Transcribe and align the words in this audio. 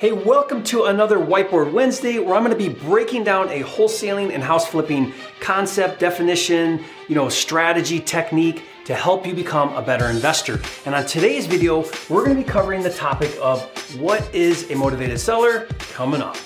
Hey, 0.00 0.12
welcome 0.12 0.64
to 0.64 0.84
another 0.84 1.18
Whiteboard 1.18 1.72
Wednesday 1.72 2.18
where 2.18 2.34
I'm 2.34 2.42
going 2.42 2.56
to 2.56 2.68
be 2.68 2.70
breaking 2.70 3.22
down 3.22 3.50
a 3.50 3.60
wholesaling 3.60 4.32
and 4.32 4.42
house 4.42 4.66
flipping 4.66 5.12
concept, 5.40 6.00
definition, 6.00 6.82
you 7.06 7.14
know, 7.14 7.28
strategy, 7.28 8.00
technique 8.00 8.62
to 8.86 8.94
help 8.94 9.26
you 9.26 9.34
become 9.34 9.76
a 9.76 9.82
better 9.82 10.06
investor. 10.06 10.58
And 10.86 10.94
on 10.94 11.04
today's 11.04 11.44
video, 11.46 11.80
we're 12.08 12.24
going 12.24 12.34
to 12.34 12.42
be 12.42 12.48
covering 12.48 12.82
the 12.82 12.88
topic 12.88 13.36
of 13.42 13.60
what 14.00 14.26
is 14.34 14.70
a 14.70 14.74
motivated 14.74 15.20
seller 15.20 15.66
coming 15.92 16.22
up. 16.22 16.38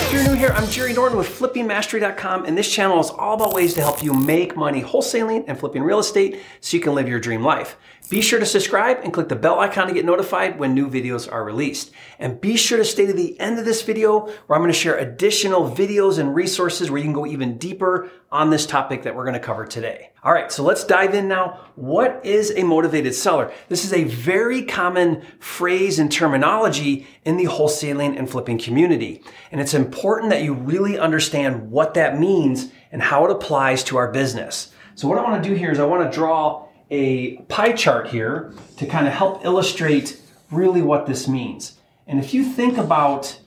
If 0.00 0.12
you're 0.12 0.22
new 0.22 0.34
here, 0.34 0.50
I'm 0.50 0.70
Jerry 0.70 0.92
Norton 0.92 1.18
with 1.18 1.26
flippingmastery.com, 1.26 2.44
and 2.44 2.56
this 2.56 2.72
channel 2.72 3.00
is 3.00 3.10
all 3.10 3.34
about 3.34 3.52
ways 3.52 3.74
to 3.74 3.80
help 3.80 4.00
you 4.00 4.14
make 4.14 4.56
money 4.56 4.80
wholesaling 4.80 5.44
and 5.48 5.58
flipping 5.58 5.82
real 5.82 5.98
estate 5.98 6.40
so 6.60 6.76
you 6.76 6.80
can 6.80 6.94
live 6.94 7.08
your 7.08 7.18
dream 7.18 7.42
life. 7.42 7.76
Be 8.08 8.22
sure 8.22 8.40
to 8.40 8.46
subscribe 8.46 9.00
and 9.02 9.12
click 9.12 9.28
the 9.28 9.36
bell 9.36 9.60
icon 9.60 9.86
to 9.86 9.92
get 9.92 10.06
notified 10.06 10.58
when 10.58 10.72
new 10.72 10.88
videos 10.88 11.30
are 11.30 11.44
released. 11.44 11.90
And 12.18 12.40
be 12.40 12.56
sure 12.56 12.78
to 12.78 12.84
stay 12.84 13.04
to 13.04 13.12
the 13.12 13.38
end 13.38 13.58
of 13.58 13.66
this 13.66 13.82
video 13.82 14.20
where 14.20 14.56
I'm 14.56 14.62
going 14.62 14.72
to 14.72 14.78
share 14.78 14.96
additional 14.96 15.70
videos 15.70 16.18
and 16.18 16.34
resources 16.34 16.90
where 16.90 16.96
you 16.96 17.04
can 17.04 17.12
go 17.12 17.26
even 17.26 17.58
deeper 17.58 18.10
on 18.32 18.48
this 18.48 18.64
topic 18.64 19.02
that 19.02 19.14
we're 19.14 19.24
going 19.24 19.34
to 19.34 19.40
cover 19.40 19.66
today. 19.66 20.10
All 20.24 20.32
right, 20.32 20.50
so 20.50 20.62
let's 20.62 20.84
dive 20.84 21.14
in 21.14 21.28
now. 21.28 21.60
What 21.74 22.24
is 22.24 22.50
a 22.56 22.62
motivated 22.62 23.14
seller? 23.14 23.52
This 23.68 23.84
is 23.84 23.92
a 23.92 24.04
very 24.04 24.62
common 24.62 25.22
phrase 25.38 25.98
and 25.98 26.10
terminology 26.10 27.06
in 27.26 27.36
the 27.36 27.44
wholesaling 27.44 28.18
and 28.18 28.28
flipping 28.28 28.58
community. 28.58 29.22
And 29.52 29.60
it's 29.60 29.74
important 29.74 30.30
that 30.30 30.42
you 30.42 30.54
really 30.54 30.98
understand 30.98 31.70
what 31.70 31.92
that 31.94 32.18
means 32.18 32.72
and 32.90 33.02
how 33.02 33.26
it 33.26 33.30
applies 33.30 33.84
to 33.84 33.98
our 33.98 34.10
business. 34.10 34.72
So 34.94 35.08
what 35.08 35.18
I 35.18 35.22
want 35.22 35.42
to 35.42 35.48
do 35.48 35.54
here 35.54 35.70
is 35.70 35.78
I 35.78 35.84
want 35.84 36.10
to 36.10 36.16
draw 36.16 36.67
a 36.90 37.36
pie 37.42 37.72
chart 37.72 38.08
here 38.08 38.52
to 38.76 38.86
kind 38.86 39.06
of 39.06 39.12
help 39.12 39.44
illustrate 39.44 40.20
really 40.50 40.82
what 40.82 41.06
this 41.06 41.28
means. 41.28 41.78
And 42.06 42.18
if 42.18 42.32
you 42.32 42.44
think 42.44 42.78
about 42.78 43.38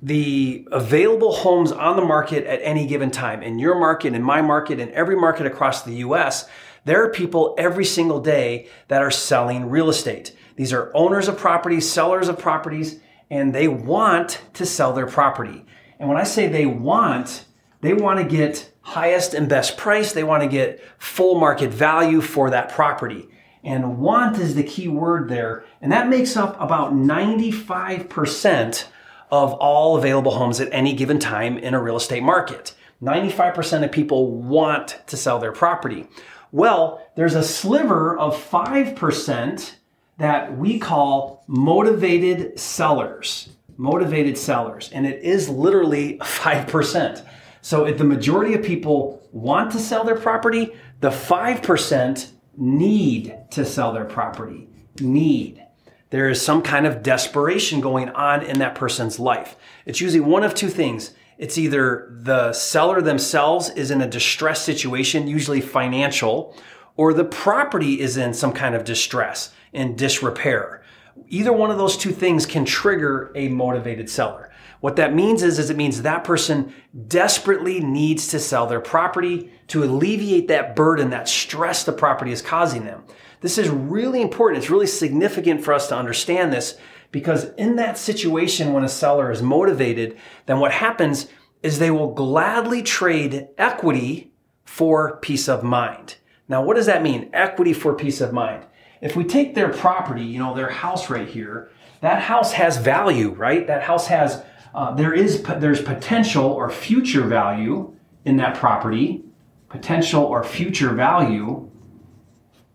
the 0.00 0.66
available 0.70 1.32
homes 1.32 1.72
on 1.72 1.96
the 1.96 2.04
market 2.04 2.44
at 2.44 2.60
any 2.62 2.86
given 2.86 3.10
time, 3.10 3.42
in 3.42 3.58
your 3.58 3.78
market, 3.78 4.14
in 4.14 4.22
my 4.22 4.40
market, 4.40 4.78
in 4.78 4.90
every 4.92 5.16
market 5.16 5.46
across 5.46 5.82
the 5.82 5.96
US, 5.96 6.48
there 6.84 7.02
are 7.04 7.10
people 7.10 7.54
every 7.58 7.84
single 7.84 8.20
day 8.20 8.68
that 8.88 9.02
are 9.02 9.10
selling 9.10 9.68
real 9.68 9.90
estate. 9.90 10.34
These 10.56 10.72
are 10.72 10.90
owners 10.94 11.28
of 11.28 11.36
properties, 11.36 11.90
sellers 11.90 12.28
of 12.28 12.38
properties, 12.38 13.00
and 13.30 13.54
they 13.54 13.68
want 13.68 14.40
to 14.54 14.64
sell 14.64 14.92
their 14.92 15.06
property. 15.06 15.66
And 15.98 16.08
when 16.08 16.18
I 16.18 16.24
say 16.24 16.46
they 16.46 16.66
want, 16.66 17.44
they 17.80 17.92
want 17.92 18.20
to 18.20 18.24
get 18.24 18.72
highest 18.88 19.34
and 19.34 19.48
best 19.50 19.76
price. 19.76 20.12
They 20.12 20.24
want 20.24 20.42
to 20.42 20.48
get 20.48 20.82
full 20.96 21.38
market 21.38 21.70
value 21.70 22.22
for 22.22 22.48
that 22.48 22.70
property. 22.70 23.28
And 23.62 23.98
want 23.98 24.38
is 24.38 24.54
the 24.54 24.62
key 24.62 24.88
word 24.88 25.28
there. 25.28 25.66
And 25.82 25.92
that 25.92 26.08
makes 26.08 26.38
up 26.38 26.58
about 26.58 26.94
95% 26.94 28.84
of 29.30 29.52
all 29.54 29.98
available 29.98 30.32
homes 30.32 30.58
at 30.58 30.72
any 30.72 30.94
given 30.94 31.18
time 31.18 31.58
in 31.58 31.74
a 31.74 31.82
real 31.82 31.96
estate 31.96 32.22
market. 32.22 32.74
95% 33.02 33.84
of 33.84 33.92
people 33.92 34.32
want 34.32 34.98
to 35.06 35.18
sell 35.18 35.38
their 35.38 35.52
property. 35.52 36.06
Well, 36.50 37.06
there's 37.14 37.34
a 37.34 37.42
sliver 37.42 38.16
of 38.16 38.34
5% 38.34 39.72
that 40.16 40.56
we 40.56 40.78
call 40.78 41.44
motivated 41.46 42.58
sellers. 42.58 43.50
Motivated 43.76 44.38
sellers. 44.38 44.90
And 44.94 45.06
it 45.06 45.22
is 45.22 45.50
literally 45.50 46.18
5%. 46.22 47.27
So 47.60 47.84
if 47.86 47.98
the 47.98 48.04
majority 48.04 48.54
of 48.54 48.62
people 48.62 49.28
want 49.32 49.72
to 49.72 49.78
sell 49.78 50.04
their 50.04 50.16
property, 50.16 50.72
the 51.00 51.10
5% 51.10 52.30
need 52.56 53.36
to 53.50 53.64
sell 53.64 53.92
their 53.92 54.04
property. 54.04 54.68
Need. 55.00 55.64
There 56.10 56.28
is 56.28 56.40
some 56.40 56.62
kind 56.62 56.86
of 56.86 57.02
desperation 57.02 57.80
going 57.80 58.08
on 58.10 58.42
in 58.42 58.58
that 58.60 58.74
person's 58.74 59.20
life. 59.20 59.56
It's 59.84 60.00
usually 60.00 60.20
one 60.20 60.42
of 60.42 60.54
two 60.54 60.68
things. 60.68 61.12
It's 61.36 61.58
either 61.58 62.18
the 62.22 62.52
seller 62.52 63.00
themselves 63.00 63.70
is 63.70 63.90
in 63.90 64.00
a 64.00 64.08
distress 64.08 64.62
situation, 64.62 65.28
usually 65.28 65.60
financial, 65.60 66.56
or 66.96 67.12
the 67.12 67.24
property 67.24 68.00
is 68.00 68.16
in 68.16 68.34
some 68.34 68.52
kind 68.52 68.74
of 68.74 68.84
distress 68.84 69.52
and 69.72 69.96
disrepair. 69.96 70.82
Either 71.28 71.52
one 71.52 71.70
of 71.70 71.78
those 71.78 71.96
two 71.96 72.10
things 72.10 72.46
can 72.46 72.64
trigger 72.64 73.30
a 73.34 73.48
motivated 73.48 74.08
seller. 74.08 74.47
What 74.80 74.96
that 74.96 75.14
means 75.14 75.42
is, 75.42 75.58
is 75.58 75.70
it 75.70 75.76
means 75.76 76.02
that 76.02 76.24
person 76.24 76.72
desperately 77.06 77.80
needs 77.80 78.28
to 78.28 78.38
sell 78.38 78.66
their 78.66 78.80
property 78.80 79.52
to 79.68 79.82
alleviate 79.82 80.48
that 80.48 80.76
burden, 80.76 81.10
that 81.10 81.28
stress 81.28 81.84
the 81.84 81.92
property 81.92 82.32
is 82.32 82.42
causing 82.42 82.84
them. 82.84 83.04
This 83.40 83.58
is 83.58 83.68
really 83.68 84.22
important. 84.22 84.62
It's 84.62 84.70
really 84.70 84.86
significant 84.86 85.64
for 85.64 85.72
us 85.72 85.88
to 85.88 85.96
understand 85.96 86.52
this 86.52 86.78
because 87.10 87.52
in 87.54 87.76
that 87.76 87.98
situation, 87.98 88.72
when 88.72 88.84
a 88.84 88.88
seller 88.88 89.30
is 89.30 89.42
motivated, 89.42 90.16
then 90.46 90.58
what 90.58 90.72
happens 90.72 91.28
is 91.62 91.78
they 91.78 91.90
will 91.90 92.14
gladly 92.14 92.82
trade 92.82 93.48
equity 93.56 94.32
for 94.64 95.16
peace 95.18 95.48
of 95.48 95.62
mind. 95.62 96.16
Now, 96.48 96.62
what 96.62 96.76
does 96.76 96.86
that 96.86 97.02
mean? 97.02 97.30
Equity 97.32 97.72
for 97.72 97.94
peace 97.94 98.20
of 98.20 98.32
mind. 98.32 98.64
If 99.00 99.16
we 99.16 99.24
take 99.24 99.54
their 99.54 99.72
property, 99.72 100.24
you 100.24 100.38
know, 100.38 100.54
their 100.54 100.70
house 100.70 101.10
right 101.10 101.28
here, 101.28 101.70
that 102.00 102.22
house 102.22 102.52
has 102.52 102.76
value, 102.76 103.30
right? 103.30 103.66
That 103.66 103.82
house 103.82 104.06
has 104.06 104.42
uh, 104.78 104.94
there 104.94 105.12
is 105.12 105.42
there's 105.42 105.82
potential 105.82 106.44
or 106.44 106.70
future 106.70 107.22
value 107.22 107.92
in 108.24 108.36
that 108.36 108.56
property, 108.56 109.24
potential 109.68 110.22
or 110.22 110.44
future 110.44 110.90
value. 110.90 111.68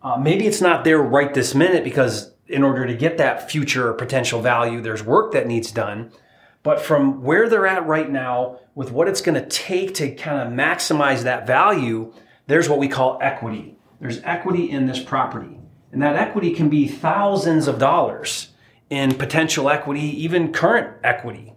Uh, 0.01 0.17
maybe 0.17 0.45
it's 0.45 0.59
not 0.59 0.83
there 0.83 1.01
right 1.01 1.33
this 1.33 1.55
minute 1.55 1.81
because 1.81 2.33
in 2.47 2.61
order 2.61 2.85
to 2.85 2.93
get 2.93 3.17
that 3.19 3.49
future 3.49 3.87
or 3.87 3.93
potential 3.93 4.41
value, 4.41 4.81
there's 4.81 5.01
work 5.01 5.31
that 5.31 5.47
needs 5.47 5.71
done. 5.71 6.11
But 6.61 6.81
from 6.81 7.23
where 7.23 7.47
they're 7.47 7.65
at 7.65 7.87
right 7.87 8.11
now, 8.11 8.59
with 8.75 8.91
what 8.91 9.07
it's 9.07 9.21
going 9.21 9.41
to 9.41 9.47
take 9.47 9.93
to 9.93 10.13
kind 10.13 10.45
of 10.45 10.53
maximize 10.53 11.23
that 11.23 11.47
value, 11.47 12.13
there's 12.47 12.67
what 12.67 12.79
we 12.79 12.89
call 12.89 13.17
equity. 13.21 13.77
There's 14.01 14.19
equity 14.25 14.69
in 14.69 14.87
this 14.87 15.01
property. 15.01 15.57
And 15.93 16.01
that 16.01 16.17
equity 16.17 16.53
can 16.53 16.67
be 16.67 16.85
thousands 16.85 17.69
of 17.69 17.79
dollars 17.79 18.49
in 18.89 19.15
potential 19.15 19.69
equity, 19.69 20.21
even 20.21 20.51
current 20.51 20.97
equity. 21.01 21.53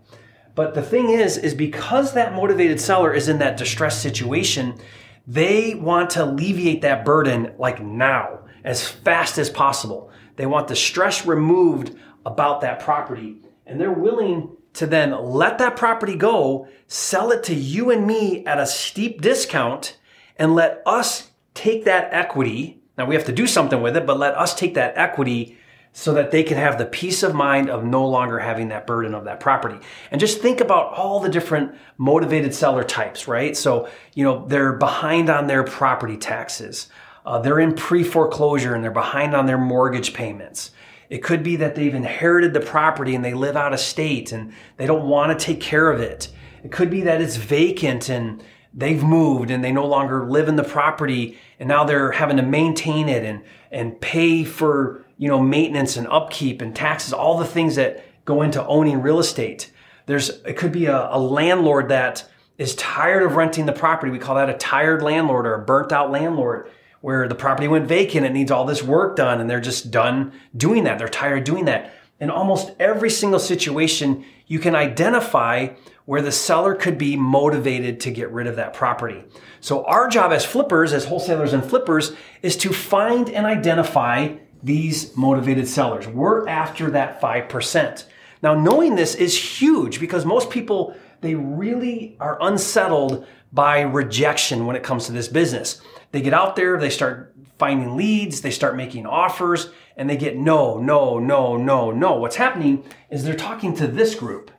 But 0.57 0.75
the 0.75 0.83
thing 0.83 1.11
is, 1.11 1.37
is 1.37 1.55
because 1.55 2.15
that 2.15 2.35
motivated 2.35 2.81
seller 2.81 3.13
is 3.13 3.29
in 3.29 3.39
that 3.39 3.59
distressed 3.59 4.03
situation, 4.03 4.81
they 5.27 5.75
want 5.75 6.11
to 6.11 6.25
alleviate 6.25 6.81
that 6.81 7.05
burden 7.05 7.53
like 7.59 7.83
now, 7.83 8.41
as 8.65 8.89
fast 8.89 9.39
as 9.39 9.51
possible. 9.51 10.11
They 10.37 10.47
want 10.47 10.69
the 10.69 10.75
stress 10.75 11.27
removed 11.27 11.95
about 12.25 12.63
that 12.63 12.81
property. 12.81 13.37
And 13.67 13.79
they're 13.79 13.93
willing 13.93 14.57
to 14.73 14.87
then 14.87 15.13
let 15.13 15.59
that 15.59 15.77
property 15.77 16.17
go, 16.17 16.69
sell 16.87 17.33
it 17.33 17.43
to 17.45 17.55
you 17.55 17.91
and 17.91 18.07
me 18.07 18.45
at 18.47 18.59
a 18.59 18.67
steep 18.67 19.21
discount, 19.21 19.99
and 20.39 20.55
let 20.55 20.83
us 20.87 21.31
take 21.53 21.85
that 21.85 22.09
equity. 22.13 22.81
Now 22.97 23.05
we 23.05 23.15
have 23.15 23.27
to 23.27 23.33
do 23.33 23.47
something 23.47 23.83
with 23.83 23.97
it, 23.97 24.07
but 24.07 24.19
let 24.19 24.35
us 24.35 24.55
take 24.55 24.75
that 24.75 24.97
equity 24.97 25.56
so 25.97 26.13
that 26.13 26.31
they 26.31 26.43
can 26.43 26.59
have 26.59 26.77
the 26.77 26.85
peace 26.85 27.23
of 27.23 27.35
mind 27.35 27.71
of 27.71 27.83
no 27.83 28.07
longer 28.07 28.39
having 28.39 28.69
that 28.69 28.87
burden 28.87 29.15
of 29.15 29.25
that 29.25 29.41
property. 29.41 29.79
And 30.11 30.21
just 30.21 30.43
think 30.43 30.61
about 30.61 30.93
all 30.93 31.21
the 31.21 31.31
different 31.31 31.75
motivated 31.97 32.55
seller 32.55 32.85
types, 32.85 33.27
right? 33.27 33.57
So, 33.57 33.89
you 34.13 34.23
know, 34.23 34.45
they're 34.47 34.75
behind 34.75 35.31
on 35.31 35.47
their 35.47 35.65
property 35.65 36.19
taxes. 36.19 36.89
Uh, 37.25 37.39
they're 37.39 37.59
in 37.59 37.75
pre 37.75 38.05
foreclosure 38.05 38.75
and 38.75 38.85
they're 38.85 38.91
behind 38.91 39.35
on 39.35 39.47
their 39.47 39.57
mortgage 39.57 40.13
payments. 40.13 40.71
It 41.09 41.23
could 41.23 41.43
be 41.43 41.57
that 41.57 41.77
they've 41.77 41.95
inherited 41.95 42.53
the 42.53 42.61
property 42.61 43.15
and 43.15 43.25
they 43.25 43.33
live 43.33 43.57
out 43.57 43.73
of 43.73 43.81
state 43.81 44.33
and 44.33 44.53
they 44.77 44.87
don't 44.87 45.09
want 45.09 45.37
to 45.37 45.47
take 45.47 45.63
care 45.63 45.91
of 45.91 46.01
it. 46.01 46.29
It 46.63 46.73
could 46.73 46.91
be 46.91 47.01
that 47.03 47.23
it's 47.23 47.37
vacant 47.37 48.11
and 48.11 48.45
they've 48.75 49.03
moved 49.03 49.51
and 49.51 49.65
they 49.65 49.73
no 49.73 49.87
longer 49.87 50.27
live 50.27 50.49
in 50.49 50.57
the 50.57 50.63
property 50.63 51.39
and 51.59 51.71
now 51.71 51.85
they're 51.85 52.13
having 52.13 52.37
to 52.37 52.43
maintain 52.43 53.09
it 53.09 53.25
and, 53.25 53.43
and 53.71 53.99
pay 53.99 54.45
for 54.45 55.06
you 55.19 55.29
know, 55.29 55.41
maintenance 55.41 55.97
and 55.97 56.07
upkeep 56.09 56.61
and 56.61 56.75
taxes, 56.75 57.13
all 57.13 57.39
the 57.39 57.45
things 57.45 57.77
that 57.77 58.05
go 58.25 58.43
into 58.43 58.65
owning 58.67 59.01
real 59.01 59.19
estate. 59.19 59.71
There's, 60.07 60.29
it 60.29 60.57
could 60.57 60.73
be 60.73 60.87
a, 60.87 61.09
a 61.11 61.19
landlord 61.19 61.89
that 61.89 62.29
is 62.59 62.75
tired 62.77 63.23
of 63.23 63.37
renting 63.37 63.67
the 63.67 63.73
property. 63.73 64.11
We 64.11 64.19
call 64.19 64.37
that 64.37 64.51
a 64.51 64.55
tired 64.55 65.03
landlord 65.03 65.47
or 65.47 65.55
a 65.55 65.65
burnt 65.65 65.93
out 65.93 66.11
landlord 66.11 66.71
where 67.01 67.29
the 67.29 67.35
property 67.35 67.69
went 67.69 67.87
vacant. 67.87 68.27
It 68.27 68.33
needs 68.33 68.51
all 68.51 68.65
this 68.65 68.83
work 68.83 69.17
done 69.17 69.41
and 69.41 69.49
they're 69.49 69.61
just 69.61 69.91
done 69.91 70.33
doing 70.57 70.85
that. 70.85 70.99
They're 70.99 71.09
tired 71.09 71.39
of 71.39 71.45
doing 71.45 71.67
that. 71.67 71.93
In 72.19 72.31
almost 72.31 72.73
every 72.79 73.11
single 73.11 73.39
situation, 73.39 74.25
you 74.47 74.59
can 74.59 74.75
identify 74.75 75.69
where 76.07 76.23
the 76.23 76.33
seller 76.33 76.75
could 76.75 76.97
be 76.97 77.17
motivated 77.17 78.01
to 78.01 78.11
get 78.11 78.31
rid 78.31 78.47
of 78.47 78.57
that 78.57 78.73
property. 78.73 79.23
So 79.61 79.85
our 79.85 80.09
job 80.09 80.33
as 80.33 80.45
flippers, 80.45 80.93
as 80.93 81.05
wholesalers 81.05 81.53
and 81.53 81.65
flippers, 81.65 82.13
is 82.43 82.57
to 82.59 82.73
find 82.73 83.29
and 83.29 83.45
identify 83.45 84.37
these 84.67 85.17
motivated 85.17 85.69
sellers. 85.69 86.09
We're 86.09 86.49
after 86.49 86.91
that 86.91 87.21
5%. 87.21 88.05
Now, 88.43 88.55
knowing 88.55 88.97
this 88.97 89.15
is 89.15 89.61
huge 89.61 90.01
because 90.01 90.25
most 90.25 90.51
people, 90.51 90.97
they 91.21 91.37
really 91.37 92.17
are 92.19 92.37
unsettled 92.43 93.27
by 93.53 93.83
rejection 93.83 94.67
when 94.67 94.75
it 94.75 94.83
comes 94.83 95.07
to 95.07 95.13
this 95.13 95.29
business. 95.29 95.81
They 96.11 96.21
get 96.21 96.35
out 96.35 96.57
there, 96.57 96.79
they 96.79 96.91
start 96.91 97.33
finding 97.59 97.97
leads, 97.97 98.41
they 98.41 98.51
start 98.51 98.77
making 98.77 99.07
offers, 99.07 99.71
and 99.97 100.11
they 100.11 100.17
get 100.17 100.37
no, 100.37 100.79
no, 100.79 101.21
no, 101.21 101.57
no, 101.57 101.93
no. 101.93 102.15
What's 102.15 102.37
happening 102.37 102.85
is 103.09 103.23
they're 103.23 103.37
talking 103.37 103.73
to 103.77 103.87
this 103.87 104.17
group, 104.17 104.51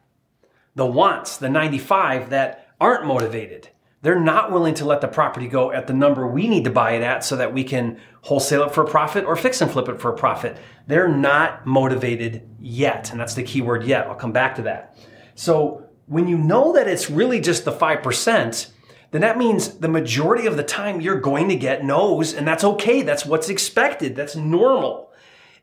the 0.74 0.86
wants, 0.86 1.36
the 1.36 1.50
95 1.50 2.30
that 2.30 2.70
aren't 2.80 3.06
motivated. 3.06 3.70
They're 4.02 4.20
not 4.20 4.52
willing 4.52 4.76
to 4.76 4.86
let 4.86 5.02
the 5.02 5.08
property 5.08 5.48
go 5.48 5.72
at 5.72 5.88
the 5.88 5.94
number 5.94 6.28
we 6.28 6.48
need 6.48 6.66
to 6.66 6.70
buy 6.70 6.92
it 6.92 7.02
at 7.02 7.24
so 7.24 7.36
that 7.38 7.54
we 7.54 7.64
can 7.64 8.00
wholesale 8.22 8.64
it 8.64 8.74
for 8.74 8.84
a 8.84 8.88
profit 8.88 9.26
or 9.26 9.36
fix 9.36 9.60
and 9.60 9.72
flip 9.72 9.90
it 9.90 10.00
for 10.00 10.12
a 10.12 10.16
profit. 10.16 10.58
They're 10.86 11.08
not 11.08 11.66
motivated 11.66 12.48
yet. 12.60 13.12
And 13.12 13.20
that's 13.20 13.34
the 13.34 13.44
key 13.44 13.62
word 13.62 13.84
yet. 13.84 14.06
I'll 14.08 14.16
come 14.16 14.32
back 14.32 14.56
to 14.58 14.62
that. 14.64 14.98
So 15.34 15.88
when 16.06 16.28
you 16.28 16.38
know 16.38 16.74
that 16.74 16.88
it's 16.88 17.10
really 17.10 17.42
just 17.42 17.66
the 17.66 17.72
5%, 17.72 18.72
then 19.12 19.22
that 19.22 19.38
means 19.38 19.80
the 19.80 19.88
majority 19.88 20.46
of 20.46 20.58
the 20.58 20.64
time 20.64 21.02
you're 21.02 21.20
going 21.20 21.50
to 21.50 21.56
get 21.56 21.84
no's 21.84 22.34
and 22.34 22.48
that's 22.48 22.64
okay. 22.64 23.02
That's 23.02 23.26
what's 23.26 23.50
expected. 23.50 24.16
That's 24.16 24.36
normal. 24.36 25.12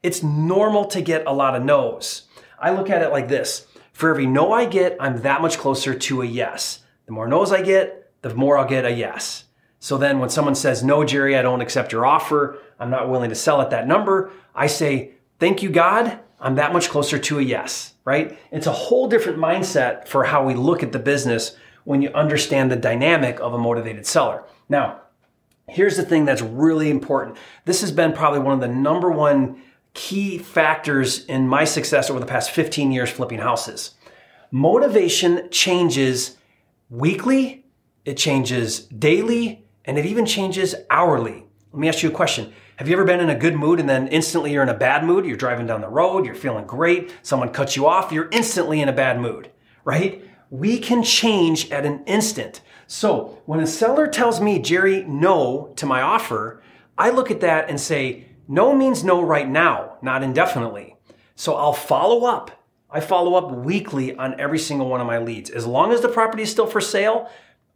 It's 0.02 0.22
normal 0.22 0.86
to 0.86 1.00
get 1.00 1.26
a 1.26 1.32
lot 1.32 1.54
of 1.54 1.64
no's. 1.64 2.22
I 2.58 2.70
look 2.70 2.90
at 2.90 3.02
it 3.02 3.10
like 3.10 3.28
this. 3.28 3.66
For 3.92 4.10
every 4.10 4.26
no 4.26 4.52
I 4.52 4.64
get, 4.66 4.96
I'm 4.98 5.22
that 5.22 5.40
much 5.40 5.56
closer 5.56 5.94
to 5.94 6.22
a 6.22 6.26
yes. 6.26 6.80
The 7.06 7.12
more 7.12 7.28
no's 7.28 7.52
I 7.52 7.62
get, 7.62 8.03
the 8.24 8.34
more 8.34 8.56
I'll 8.56 8.66
get 8.66 8.86
a 8.86 8.90
yes. 8.90 9.44
So 9.80 9.98
then 9.98 10.18
when 10.18 10.30
someone 10.30 10.54
says, 10.54 10.82
no, 10.82 11.04
Jerry, 11.04 11.36
I 11.36 11.42
don't 11.42 11.60
accept 11.60 11.92
your 11.92 12.06
offer. 12.06 12.58
I'm 12.80 12.88
not 12.88 13.10
willing 13.10 13.28
to 13.28 13.36
sell 13.36 13.60
at 13.60 13.68
that 13.70 13.86
number. 13.86 14.32
I 14.54 14.66
say, 14.66 15.12
thank 15.38 15.62
you, 15.62 15.68
God. 15.68 16.18
I'm 16.40 16.54
that 16.54 16.72
much 16.72 16.88
closer 16.88 17.18
to 17.18 17.38
a 17.38 17.42
yes, 17.42 17.92
right? 18.06 18.38
It's 18.50 18.66
a 18.66 18.72
whole 18.72 19.08
different 19.08 19.38
mindset 19.38 20.08
for 20.08 20.24
how 20.24 20.44
we 20.44 20.54
look 20.54 20.82
at 20.82 20.92
the 20.92 20.98
business 20.98 21.54
when 21.84 22.00
you 22.00 22.08
understand 22.10 22.70
the 22.70 22.76
dynamic 22.76 23.40
of 23.40 23.52
a 23.52 23.58
motivated 23.58 24.06
seller. 24.06 24.44
Now, 24.70 25.02
here's 25.68 25.98
the 25.98 26.02
thing 26.02 26.24
that's 26.24 26.40
really 26.40 26.90
important. 26.90 27.36
This 27.66 27.82
has 27.82 27.92
been 27.92 28.14
probably 28.14 28.40
one 28.40 28.54
of 28.54 28.60
the 28.60 28.68
number 28.68 29.10
one 29.10 29.62
key 29.92 30.38
factors 30.38 31.26
in 31.26 31.46
my 31.46 31.64
success 31.64 32.08
over 32.08 32.20
the 32.20 32.26
past 32.26 32.50
15 32.52 32.90
years 32.90 33.10
flipping 33.10 33.38
houses. 33.38 33.92
Motivation 34.50 35.50
changes 35.50 36.38
weekly 36.88 37.63
it 38.04 38.16
changes 38.16 38.80
daily, 38.86 39.66
and 39.84 39.98
it 39.98 40.06
even 40.06 40.26
changes 40.26 40.74
hourly. 40.90 41.46
Let 41.72 41.80
me 41.80 41.88
ask 41.88 42.02
you 42.02 42.10
a 42.10 42.12
question. 42.12 42.52
Have 42.76 42.88
you 42.88 42.94
ever 42.94 43.04
been 43.04 43.20
in 43.20 43.30
a 43.30 43.38
good 43.38 43.54
mood 43.54 43.78
and 43.78 43.88
then 43.88 44.08
instantly 44.08 44.52
you're 44.52 44.62
in 44.62 44.68
a 44.68 44.74
bad 44.74 45.04
mood? 45.04 45.24
You're 45.24 45.36
driving 45.36 45.66
down 45.66 45.80
the 45.80 45.88
road, 45.88 46.26
you're 46.26 46.34
feeling 46.34 46.66
great, 46.66 47.14
someone 47.22 47.50
cuts 47.50 47.76
you 47.76 47.86
off, 47.86 48.10
you're 48.10 48.28
instantly 48.32 48.80
in 48.80 48.88
a 48.88 48.92
bad 48.92 49.20
mood, 49.20 49.50
right? 49.84 50.24
We 50.50 50.78
can 50.78 51.02
change 51.02 51.70
at 51.70 51.86
an 51.86 52.02
instant. 52.06 52.62
So 52.86 53.42
when 53.46 53.60
a 53.60 53.66
seller 53.66 54.08
tells 54.08 54.40
me, 54.40 54.58
Jerry, 54.58 55.04
no 55.04 55.72
to 55.76 55.86
my 55.86 56.02
offer, 56.02 56.62
I 56.98 57.10
look 57.10 57.30
at 57.30 57.40
that 57.40 57.68
and 57.70 57.80
say, 57.80 58.26
no 58.48 58.74
means 58.74 59.04
no 59.04 59.22
right 59.22 59.48
now, 59.48 59.98
not 60.02 60.22
indefinitely. 60.22 60.96
So 61.36 61.54
I'll 61.54 61.72
follow 61.72 62.24
up. 62.26 62.50
I 62.90 63.00
follow 63.00 63.34
up 63.34 63.50
weekly 63.50 64.14
on 64.14 64.38
every 64.38 64.58
single 64.58 64.88
one 64.88 65.00
of 65.00 65.06
my 65.06 65.18
leads. 65.18 65.50
As 65.50 65.66
long 65.66 65.92
as 65.92 66.00
the 66.00 66.08
property 66.08 66.42
is 66.42 66.50
still 66.50 66.66
for 66.66 66.80
sale, 66.80 67.30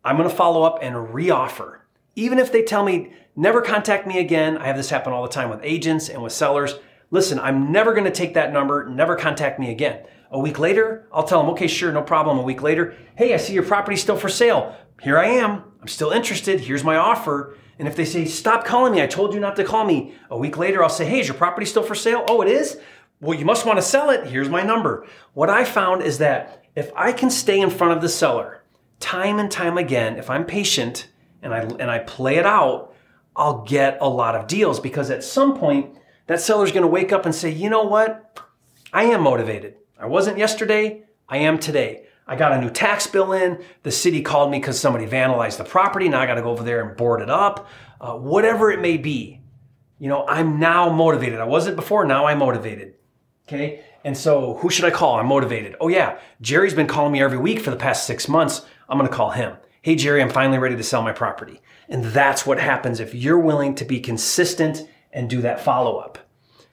I'm 0.04 0.16
going 0.16 0.28
to 0.28 0.34
follow 0.34 0.62
up 0.62 0.78
and 0.82 0.94
reoffer. 0.94 1.80
Even 2.16 2.38
if 2.38 2.50
they 2.52 2.62
tell 2.62 2.84
me, 2.84 3.12
never 3.36 3.60
contact 3.62 4.06
me 4.06 4.18
again, 4.18 4.56
I 4.56 4.66
have 4.66 4.76
this 4.76 4.90
happen 4.90 5.12
all 5.12 5.22
the 5.22 5.28
time 5.28 5.50
with 5.50 5.60
agents 5.62 6.08
and 6.08 6.22
with 6.22 6.32
sellers. 6.32 6.74
Listen, 7.10 7.38
I'm 7.38 7.72
never 7.72 7.92
going 7.92 8.04
to 8.04 8.10
take 8.10 8.34
that 8.34 8.52
number, 8.52 8.88
never 8.88 9.16
contact 9.16 9.58
me 9.58 9.70
again. 9.70 10.04
A 10.30 10.38
week 10.38 10.58
later, 10.58 11.06
I'll 11.12 11.24
tell 11.24 11.40
them, 11.40 11.50
okay, 11.50 11.66
sure, 11.66 11.90
no 11.90 12.02
problem. 12.02 12.38
A 12.38 12.42
week 12.42 12.62
later, 12.62 12.94
hey, 13.16 13.32
I 13.32 13.38
see 13.38 13.54
your 13.54 13.62
property's 13.62 14.02
still 14.02 14.16
for 14.16 14.28
sale. 14.28 14.76
Here 15.00 15.18
I 15.18 15.26
am. 15.26 15.62
I'm 15.80 15.88
still 15.88 16.10
interested. 16.10 16.60
Here's 16.60 16.84
my 16.84 16.96
offer. 16.96 17.56
And 17.78 17.88
if 17.88 17.96
they 17.96 18.04
say, 18.04 18.24
stop 18.24 18.64
calling 18.64 18.92
me, 18.92 19.02
I 19.02 19.06
told 19.06 19.32
you 19.32 19.40
not 19.40 19.56
to 19.56 19.64
call 19.64 19.84
me. 19.84 20.14
A 20.30 20.36
week 20.36 20.58
later, 20.58 20.82
I'll 20.82 20.88
say, 20.88 21.06
hey, 21.06 21.20
is 21.20 21.28
your 21.28 21.36
property 21.36 21.64
still 21.64 21.82
for 21.82 21.94
sale? 21.94 22.24
Oh, 22.28 22.42
it 22.42 22.48
is? 22.48 22.78
Well, 23.20 23.38
you 23.38 23.44
must 23.44 23.64
want 23.64 23.78
to 23.78 23.82
sell 23.82 24.10
it. 24.10 24.26
Here's 24.26 24.48
my 24.48 24.62
number. 24.62 25.06
What 25.32 25.48
I 25.48 25.64
found 25.64 26.02
is 26.02 26.18
that 26.18 26.64
if 26.74 26.90
I 26.94 27.12
can 27.12 27.30
stay 27.30 27.60
in 27.60 27.70
front 27.70 27.94
of 27.94 28.02
the 28.02 28.08
seller 28.08 28.57
time 29.00 29.38
and 29.38 29.50
time 29.50 29.78
again, 29.78 30.16
if 30.16 30.30
I'm 30.30 30.44
patient 30.44 31.08
and 31.42 31.54
I, 31.54 31.60
and 31.60 31.90
I 31.90 32.00
play 32.00 32.36
it 32.36 32.46
out, 32.46 32.94
I'll 33.36 33.62
get 33.62 33.98
a 34.00 34.08
lot 34.08 34.34
of 34.34 34.46
deals 34.46 34.80
because 34.80 35.10
at 35.10 35.22
some 35.22 35.56
point, 35.56 35.96
that 36.26 36.40
seller's 36.40 36.72
going 36.72 36.82
to 36.82 36.88
wake 36.88 37.12
up 37.12 37.24
and 37.24 37.34
say, 37.34 37.50
you 37.50 37.70
know 37.70 37.84
what? 37.84 38.38
I 38.92 39.04
am 39.04 39.22
motivated. 39.22 39.76
I 39.98 40.06
wasn't 40.06 40.38
yesterday. 40.38 41.04
I 41.28 41.38
am 41.38 41.58
today. 41.58 42.06
I 42.26 42.36
got 42.36 42.52
a 42.52 42.60
new 42.60 42.68
tax 42.68 43.06
bill 43.06 43.32
in. 43.32 43.62
The 43.82 43.90
city 43.90 44.20
called 44.22 44.50
me 44.50 44.58
because 44.58 44.78
somebody 44.78 45.06
vandalized 45.06 45.56
the 45.56 45.64
property. 45.64 46.08
Now 46.08 46.20
I 46.20 46.26
got 46.26 46.34
to 46.34 46.42
go 46.42 46.50
over 46.50 46.62
there 46.62 46.86
and 46.86 46.96
board 46.96 47.22
it 47.22 47.30
up. 47.30 47.68
Uh, 48.00 48.14
whatever 48.14 48.70
it 48.70 48.80
may 48.80 48.98
be, 48.98 49.40
you 49.98 50.08
know, 50.08 50.26
I'm 50.28 50.60
now 50.60 50.90
motivated. 50.90 51.40
I 51.40 51.44
wasn't 51.44 51.76
before. 51.76 52.04
Now 52.04 52.26
I'm 52.26 52.38
motivated. 52.38 52.94
Okay. 53.46 53.82
And 54.04 54.16
so 54.16 54.54
who 54.56 54.70
should 54.70 54.84
I 54.84 54.90
call? 54.90 55.16
I'm 55.16 55.26
motivated. 55.26 55.74
Oh 55.80 55.88
yeah. 55.88 56.18
Jerry's 56.40 56.74
been 56.74 56.86
calling 56.86 57.12
me 57.12 57.22
every 57.22 57.38
week 57.38 57.60
for 57.60 57.70
the 57.70 57.76
past 57.76 58.06
six 58.06 58.28
months. 58.28 58.64
I'm 58.88 58.98
going 58.98 59.08
to 59.08 59.14
call 59.14 59.30
him. 59.30 59.56
Hey, 59.82 59.94
Jerry, 59.94 60.22
I'm 60.22 60.30
finally 60.30 60.58
ready 60.58 60.76
to 60.76 60.82
sell 60.82 61.02
my 61.02 61.12
property. 61.12 61.60
And 61.88 62.04
that's 62.04 62.44
what 62.44 62.58
happens 62.58 63.00
if 63.00 63.14
you're 63.14 63.38
willing 63.38 63.74
to 63.76 63.84
be 63.84 64.00
consistent 64.00 64.88
and 65.12 65.30
do 65.30 65.40
that 65.42 65.60
follow 65.60 65.98
up. 65.98 66.18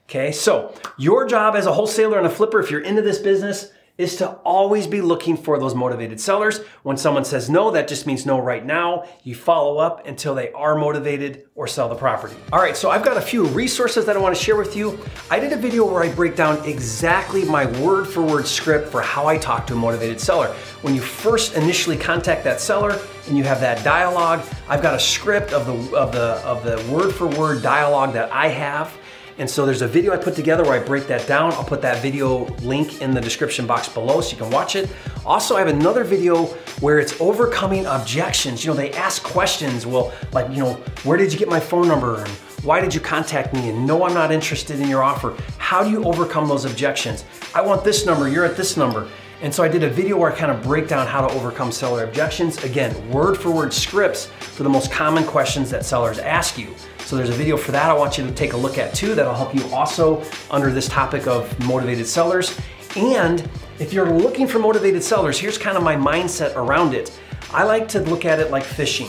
Okay. 0.04 0.32
So 0.32 0.74
your 0.96 1.26
job 1.26 1.56
as 1.56 1.66
a 1.66 1.72
wholesaler 1.72 2.18
and 2.18 2.26
a 2.26 2.30
flipper, 2.30 2.60
if 2.60 2.70
you're 2.70 2.80
into 2.80 3.02
this 3.02 3.18
business, 3.18 3.70
is 3.98 4.16
to 4.16 4.30
always 4.44 4.86
be 4.86 5.00
looking 5.00 5.36
for 5.36 5.58
those 5.58 5.74
motivated 5.74 6.20
sellers. 6.20 6.58
When 6.82 6.96
someone 6.96 7.24
says 7.24 7.48
no, 7.48 7.70
that 7.70 7.88
just 7.88 8.06
means 8.06 8.26
no 8.26 8.38
right 8.38 8.64
now. 8.64 9.04
You 9.22 9.34
follow 9.34 9.78
up 9.78 10.06
until 10.06 10.34
they 10.34 10.52
are 10.52 10.76
motivated 10.76 11.46
or 11.54 11.66
sell 11.66 11.88
the 11.88 11.94
property. 11.94 12.36
All 12.52 12.58
right, 12.58 12.76
so 12.76 12.90
I've 12.90 13.04
got 13.04 13.16
a 13.16 13.22
few 13.22 13.46
resources 13.46 14.04
that 14.04 14.16
I 14.16 14.20
wanna 14.20 14.34
share 14.34 14.56
with 14.56 14.76
you. 14.76 14.98
I 15.30 15.40
did 15.40 15.52
a 15.52 15.56
video 15.56 15.90
where 15.90 16.02
I 16.02 16.12
break 16.12 16.36
down 16.36 16.62
exactly 16.66 17.44
my 17.44 17.64
word 17.80 18.06
for 18.06 18.22
word 18.22 18.46
script 18.46 18.88
for 18.88 19.00
how 19.00 19.26
I 19.26 19.38
talk 19.38 19.66
to 19.68 19.72
a 19.72 19.76
motivated 19.76 20.20
seller. 20.20 20.48
When 20.82 20.94
you 20.94 21.00
first 21.00 21.54
initially 21.54 21.96
contact 21.96 22.44
that 22.44 22.60
seller 22.60 22.98
and 23.28 23.38
you 23.38 23.44
have 23.44 23.60
that 23.60 23.82
dialogue, 23.82 24.44
I've 24.68 24.82
got 24.82 24.94
a 24.94 25.00
script 25.00 25.52
of 25.52 25.66
the, 25.66 25.96
of 25.96 26.12
the, 26.12 26.34
of 26.44 26.62
the 26.64 26.76
word 26.92 27.14
for 27.14 27.26
word 27.28 27.62
dialogue 27.62 28.12
that 28.12 28.30
I 28.30 28.48
have 28.48 28.96
and 29.38 29.48
so 29.48 29.66
there's 29.66 29.82
a 29.82 29.88
video 29.88 30.14
I 30.14 30.16
put 30.16 30.34
together 30.34 30.62
where 30.62 30.80
I 30.80 30.82
break 30.82 31.06
that 31.08 31.26
down. 31.26 31.52
I'll 31.52 31.64
put 31.64 31.82
that 31.82 32.02
video 32.02 32.46
link 32.62 33.02
in 33.02 33.10
the 33.10 33.20
description 33.20 33.66
box 33.66 33.88
below 33.88 34.20
so 34.22 34.30
you 34.30 34.42
can 34.42 34.50
watch 34.50 34.76
it. 34.76 34.88
Also, 35.26 35.56
I 35.56 35.58
have 35.58 35.68
another 35.68 36.04
video 36.04 36.46
where 36.80 36.98
it's 36.98 37.20
overcoming 37.20 37.84
objections. 37.84 38.64
You 38.64 38.70
know, 38.70 38.76
they 38.76 38.92
ask 38.92 39.22
questions. 39.22 39.84
Well, 39.84 40.12
like, 40.32 40.48
you 40.50 40.62
know, 40.62 40.74
where 41.04 41.18
did 41.18 41.32
you 41.32 41.38
get 41.38 41.48
my 41.48 41.60
phone 41.60 41.86
number? 41.86 42.20
And 42.20 42.28
why 42.64 42.80
did 42.80 42.94
you 42.94 43.00
contact 43.00 43.52
me? 43.52 43.68
And 43.68 43.86
no, 43.86 44.04
I'm 44.04 44.14
not 44.14 44.32
interested 44.32 44.80
in 44.80 44.88
your 44.88 45.02
offer. 45.02 45.36
How 45.58 45.84
do 45.84 45.90
you 45.90 46.04
overcome 46.04 46.48
those 46.48 46.64
objections? 46.64 47.24
I 47.54 47.60
want 47.60 47.84
this 47.84 48.06
number, 48.06 48.28
you're 48.28 48.46
at 48.46 48.56
this 48.56 48.76
number. 48.78 49.08
And 49.42 49.54
so 49.54 49.62
I 49.62 49.68
did 49.68 49.82
a 49.82 49.90
video 49.90 50.16
where 50.16 50.32
I 50.32 50.34
kind 50.34 50.50
of 50.50 50.62
break 50.62 50.88
down 50.88 51.06
how 51.06 51.26
to 51.26 51.32
overcome 51.34 51.70
seller 51.70 52.04
objections. 52.04 52.64
Again, 52.64 53.10
word 53.10 53.36
for 53.36 53.50
word 53.50 53.74
scripts 53.74 54.26
for 54.26 54.62
the 54.62 54.70
most 54.70 54.90
common 54.90 55.24
questions 55.24 55.70
that 55.70 55.84
sellers 55.84 56.18
ask 56.18 56.56
you. 56.56 56.74
So 57.06 57.14
there's 57.14 57.30
a 57.30 57.34
video 57.34 57.56
for 57.56 57.70
that 57.70 57.88
I 57.88 57.92
want 57.92 58.18
you 58.18 58.26
to 58.26 58.32
take 58.32 58.52
a 58.52 58.56
look 58.56 58.78
at 58.78 58.92
too 58.92 59.14
that'll 59.14 59.32
help 59.32 59.54
you 59.54 59.64
also 59.72 60.24
under 60.50 60.72
this 60.72 60.88
topic 60.88 61.28
of 61.28 61.56
motivated 61.64 62.04
sellers. 62.04 62.58
And 62.96 63.48
if 63.78 63.92
you're 63.92 64.10
looking 64.10 64.48
for 64.48 64.58
motivated 64.58 65.04
sellers, 65.04 65.38
here's 65.38 65.56
kind 65.56 65.76
of 65.76 65.84
my 65.84 65.94
mindset 65.94 66.56
around 66.56 66.94
it. 66.94 67.16
I 67.52 67.62
like 67.62 67.86
to 67.90 68.00
look 68.00 68.24
at 68.24 68.40
it 68.40 68.50
like 68.50 68.64
fishing. 68.64 69.06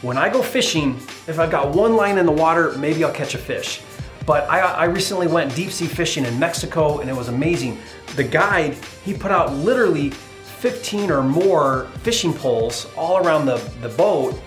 When 0.00 0.16
I 0.16 0.28
go 0.28 0.42
fishing, 0.42 0.94
if 1.26 1.40
I've 1.40 1.50
got 1.50 1.74
one 1.74 1.96
line 1.96 2.18
in 2.18 2.26
the 2.26 2.30
water, 2.30 2.70
maybe 2.78 3.02
I'll 3.02 3.12
catch 3.12 3.34
a 3.34 3.38
fish. 3.38 3.82
But 4.26 4.48
I, 4.48 4.60
I, 4.60 4.84
recently 4.84 5.26
went 5.26 5.52
deep 5.56 5.72
sea 5.72 5.86
fishing 5.86 6.26
in 6.26 6.38
Mexico 6.38 7.00
and 7.00 7.10
it 7.10 7.16
was 7.16 7.26
amazing. 7.26 7.80
The 8.14 8.22
guide, 8.22 8.76
he 9.04 9.12
put 9.12 9.32
out 9.32 9.52
literally 9.54 10.10
15 10.10 11.10
or 11.10 11.24
more 11.24 11.88
fishing 12.04 12.32
poles 12.32 12.86
all 12.96 13.26
around 13.26 13.46
the, 13.46 13.56
the 13.80 13.88
boat 13.88 14.40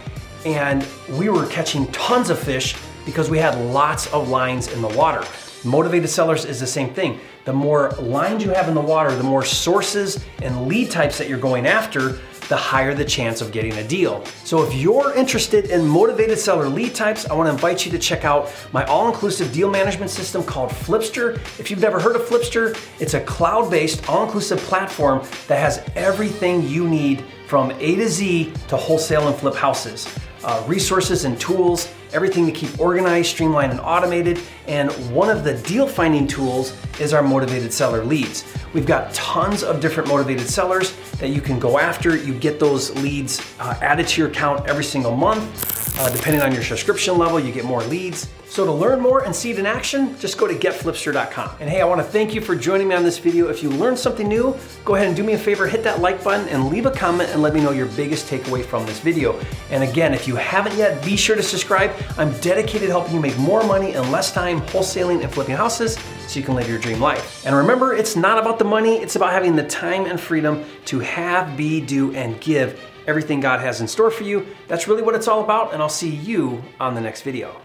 and 0.45 0.88
we 1.19 1.27
were 1.27 1.45
catching 1.48 1.86
tons 1.91 2.29
of 2.29 2.39
fish 2.39 2.77
because 3.05 3.29
we 3.29 3.38
had 3.38 3.60
lots 3.72 4.12
of 4.13 4.29
lines 4.29 4.67
in 4.72 4.81
the 4.81 4.88
water. 4.89 5.24
Motivated 5.63 6.10
sellers 6.10 6.43
is 6.43 6.60
the 6.60 6.67
same 6.67 6.93
thing. 6.93 7.19
The 7.45 7.53
more 7.53 7.91
lines 7.91 8.43
you 8.43 8.51
have 8.51 8.67
in 8.67 8.75
the 8.75 8.81
water, 8.81 9.15
the 9.15 9.24
more 9.24 9.45
sources 9.45 10.24
and 10.41 10.67
lead 10.67 10.91
types 10.91 11.17
that 11.17 11.29
you're 11.29 11.39
going 11.39 11.65
after, 11.65 12.19
the 12.50 12.57
higher 12.57 12.93
the 12.93 13.05
chance 13.05 13.39
of 13.39 13.51
getting 13.51 13.74
a 13.74 13.88
deal. 13.88 14.24
So 14.43 14.63
if 14.63 14.74
you're 14.75 15.13
interested 15.15 15.72
in 15.72 15.88
motivated 15.88 16.38
seller 16.38 16.67
lead 16.67 16.93
types, 16.93 17.29
I 17.29 17.33
wanna 17.33 17.51
invite 17.51 17.86
you 17.86 17.91
to 17.93 17.98
check 17.98 18.25
out 18.25 18.51
my 18.74 18.83
all-inclusive 18.86 19.53
deal 19.53 19.69
management 19.69 20.12
system 20.12 20.43
called 20.43 20.69
Flipster. 20.69 21.36
If 21.60 21.72
you've 21.72 21.79
never 21.79 22.00
heard 22.00 22.17
of 22.17 22.24
Flipster, 22.24 22.77
it's 23.00 23.13
a 23.13 23.22
cloud-based, 23.22 24.10
all-inclusive 24.10 24.60
platform 24.60 25.25
that 25.48 25.60
has 25.60 25.81
everything 25.95 26.67
you 26.67 26.88
need 26.88 27.24
from 27.48 27.72
A 27.79 27.95
to 27.95 28.10
Z 28.10 28.53
to 28.67 28.75
wholesale 28.75 29.27
and 29.29 29.36
flip 29.38 29.55
houses. 29.55 30.07
Uh, 30.43 30.62
resources 30.67 31.24
and 31.24 31.39
tools 31.39 31.88
everything 32.13 32.46
to 32.46 32.51
keep 32.51 32.79
organized, 32.79 33.29
streamlined, 33.29 33.72
and 33.72 33.82
automated. 33.82 34.39
And 34.67 34.91
one 35.13 35.29
of 35.29 35.43
the 35.43 35.55
deal 35.55 35.88
finding 35.88 36.27
tools 36.27 36.77
is 37.00 37.13
our 37.13 37.24
motivated 37.24 37.74
seller 37.74 38.03
leads. 38.03 38.46
We've 38.74 38.86
got 38.86 39.13
tons 39.13 39.63
of 39.63 39.79
different 39.79 40.10
motivated 40.10 40.48
sellers 40.48 40.96
that 41.17 41.29
you 41.29 41.41
can 41.41 41.60
go 41.60 41.79
after. 41.79 42.15
You 42.15 42.34
get 42.34 42.60
those 42.60 42.96
leads 43.01 43.41
uh, 43.60 43.77
added 43.82 44.08
to 44.10 44.22
your 44.22 44.29
account 44.29 44.67
every 44.67 44.84
single 44.84 45.15
month. 45.15 46.00
Uh, 46.00 46.10
depending 46.10 46.41
on 46.41 46.51
your 46.51 46.63
subscription 46.63 47.17
level, 47.17 47.39
you 47.39 47.51
get 47.51 47.65
more 47.65 47.84
leads. 47.84 48.29
So 48.53 48.65
to 48.65 48.72
learn 48.72 49.00
more 49.00 49.24
and 49.24 49.36
see 49.36 49.50
it 49.50 49.58
in 49.58 49.65
action, 49.65 50.17
just 50.20 50.38
go 50.38 50.48
to 50.48 50.53
getflipster.com. 50.53 51.58
And 51.60 51.70
hey, 51.70 51.82
I 51.82 51.86
wanna 51.86 52.03
thank 52.03 52.36
you 52.36 52.41
for 52.41 52.55
joining 52.55 52.88
me 52.88 52.96
on 52.96 53.03
this 53.03 53.17
video. 53.17 53.50
If 53.50 53.63
you 53.63 53.70
learned 53.70 53.98
something 53.98 54.27
new, 54.27 54.55
go 54.86 54.93
ahead 54.93 55.08
and 55.08 55.15
do 55.15 55.24
me 55.24 55.34
a 55.34 55.39
favor, 55.39 55.67
hit 55.67 55.84
that 55.84 56.01
like 56.01 56.24
button 56.24 56.48
and 56.50 56.70
leave 56.70 56.86
a 56.86 56.91
comment 56.91 57.29
and 57.32 57.41
let 57.41 57.53
me 57.53 57.62
know 57.62 57.72
your 57.72 57.88
biggest 57.88 58.29
takeaway 58.29 58.63
from 58.63 58.86
this 58.86 59.00
video. 59.00 59.39
And 59.72 59.84
again, 59.84 60.13
if 60.13 60.27
you 60.27 60.36
haven't 60.36 60.75
yet, 60.77 61.03
be 61.03 61.15
sure 61.15 61.36
to 61.36 61.41
subscribe. 61.41 61.91
I'm 62.17 62.31
dedicated 62.39 62.88
to 62.88 62.91
helping 62.91 63.13
you 63.13 63.19
make 63.19 63.38
more 63.38 63.63
money 63.63 63.93
in 63.93 64.12
less 64.12 64.31
time 64.31 64.62
wholesaling 64.62 65.24
and 65.24 65.31
flipping 65.31 65.55
houses 65.55 65.98
so 66.27 66.39
you 66.39 66.45
can 66.45 66.55
live 66.55 66.69
your 66.69 66.79
dream 66.79 67.00
life. 67.00 67.45
And 67.45 67.55
remember, 67.55 67.93
it's 67.95 68.15
not 68.15 68.38
about 68.38 68.60
the 68.60 68.65
money, 68.65 68.98
it's 68.98 69.15
about 69.15 69.31
having 69.31 69.55
the 69.55 69.67
time 69.67 70.05
and 70.05 70.19
freedom 70.19 70.65
to 70.86 71.00
have, 71.00 71.57
be, 71.57 71.81
do, 71.81 72.15
and 72.15 72.39
give 72.41 72.79
everything 73.07 73.39
God 73.39 73.60
has 73.60 73.81
in 73.81 73.88
store 73.88 74.12
for 74.12 74.24
you. 74.24 74.48
That's 74.67 74.88
really 74.88 75.01
what 75.01 75.15
it's 75.15 75.27
all 75.27 75.43
about, 75.43 75.74
and 75.74 75.81
I'll 75.81 75.89
see 75.89 76.10
you 76.10 76.63
on 76.79 76.95
the 76.95 77.01
next 77.01 77.22
video. 77.24 77.62